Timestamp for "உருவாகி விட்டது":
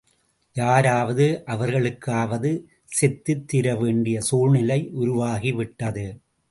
4.93-6.21